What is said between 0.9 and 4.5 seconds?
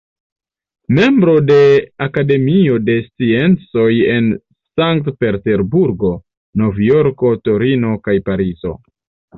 Membro de Akademio de Sciencoj en